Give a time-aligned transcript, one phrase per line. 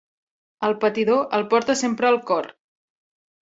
[0.67, 2.51] El patidor el porta sempre al cor.